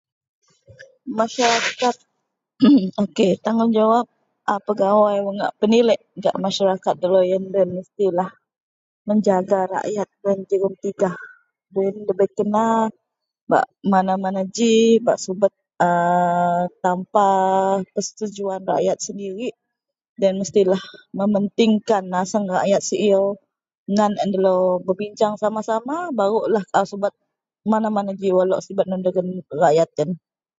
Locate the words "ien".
30.01-30.11